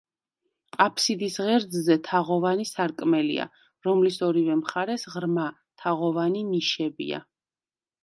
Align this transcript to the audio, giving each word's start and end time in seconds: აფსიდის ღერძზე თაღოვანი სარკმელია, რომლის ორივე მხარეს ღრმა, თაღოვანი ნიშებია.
აფსიდის 0.85 1.35
ღერძზე 1.47 1.97
თაღოვანი 2.07 2.65
სარკმელია, 2.71 3.47
რომლის 3.91 4.19
ორივე 4.31 4.59
მხარეს 4.65 5.09
ღრმა, 5.15 5.47
თაღოვანი 5.85 6.47
ნიშებია. 6.53 7.27